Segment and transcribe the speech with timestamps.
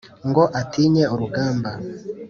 [0.29, 1.71] ngo atinye urugamba